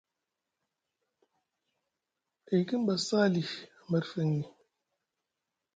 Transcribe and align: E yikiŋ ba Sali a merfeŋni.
E 2.51 2.53
yikiŋ 2.59 2.81
ba 2.87 2.95
Sali 3.07 3.43
a 3.79 3.83
merfeŋni. 3.89 4.43